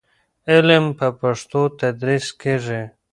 علم 0.51 0.85
په 0.97 1.07
پښتو 1.19 1.61
تدریس 1.79 2.25
کېږي. 2.41 2.83